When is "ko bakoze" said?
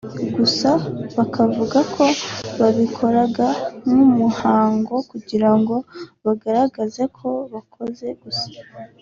7.17-8.07